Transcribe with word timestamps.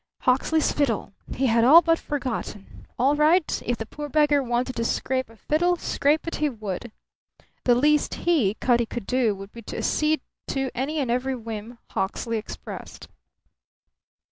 Hawksley's 0.21 0.71
fiddle! 0.71 1.13
He 1.35 1.45
had 1.45 1.63
all 1.63 1.83
but 1.83 1.99
forgotten. 1.99 2.87
All 2.97 3.15
right. 3.15 3.61
If 3.63 3.77
the 3.77 3.85
poor 3.85 4.09
beggar 4.09 4.41
wanted 4.41 4.75
to 4.77 4.83
scrape 4.83 5.29
a 5.29 5.35
fiddle, 5.35 5.75
scrape 5.77 6.25
it 6.27 6.37
he 6.37 6.49
should. 6.49 6.91
The 7.65 7.75
least 7.75 8.15
he, 8.15 8.55
Cutty, 8.55 8.87
could 8.87 9.05
do 9.05 9.35
would 9.35 9.51
be 9.51 9.61
to 9.61 9.77
accede 9.77 10.21
to 10.47 10.71
any 10.73 10.97
and 10.97 11.11
every 11.11 11.35
whim 11.35 11.77
Hawksley 11.91 12.39
expressed. 12.39 13.09